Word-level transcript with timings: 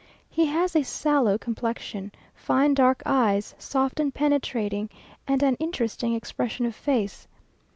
He 0.31 0.47
has 0.47 0.75
a 0.75 0.81
sallow 0.81 1.37
complexion, 1.37 2.11
fine 2.33 2.73
dark 2.73 3.03
eyes, 3.05 3.53
soft 3.59 3.99
and 3.99 4.11
penetrating, 4.11 4.89
and 5.27 5.43
an 5.43 5.53
interesting 5.59 6.15
expression 6.15 6.65
of 6.65 6.73
face. 6.73 7.27